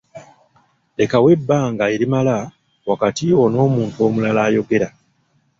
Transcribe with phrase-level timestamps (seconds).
[0.97, 2.35] Lekawo ebbanga erimala
[2.89, 4.87] wakati wo n’omuntu omulala ayogera.